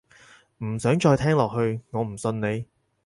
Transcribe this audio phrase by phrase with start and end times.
[0.63, 2.65] 唔想再聽落去，我唔信你